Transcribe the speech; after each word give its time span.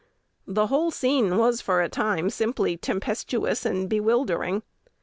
The 0.47 0.65
whole 0.65 0.89
scene 0.89 1.37
was 1.37 1.61
for 1.61 1.79
a 1.83 1.87
time 1.87 2.31
simply 2.31 2.75
tempestuous 2.75 3.67
and 3.67 3.87
bewildering. 3.87 4.63